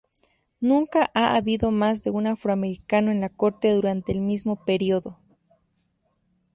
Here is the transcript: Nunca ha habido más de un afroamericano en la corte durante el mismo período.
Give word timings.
Nunca 0.61 1.11
ha 1.13 1.35
habido 1.35 1.69
más 1.69 2.01
de 2.01 2.09
un 2.09 2.25
afroamericano 2.25 3.11
en 3.11 3.21
la 3.21 3.29
corte 3.29 3.71
durante 3.71 4.11
el 4.11 4.21
mismo 4.21 4.55
período. 4.65 5.19